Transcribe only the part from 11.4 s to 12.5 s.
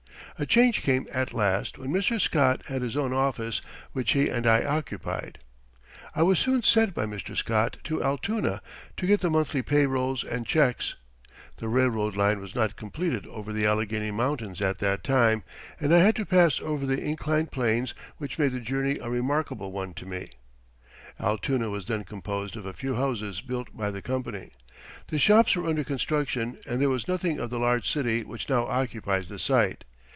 The railroad line